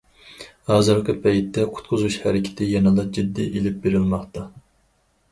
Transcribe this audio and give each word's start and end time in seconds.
ھازىرقى 0.69 1.13
پەيتتە، 1.25 1.65
قۇتقۇزۇش 1.75 2.17
ھەرىكىتى 2.23 2.69
يەنىلا 2.69 3.05
جىددىي 3.17 3.51
ئېلىپ 3.59 3.77
بېرىلماقتا. 3.85 4.47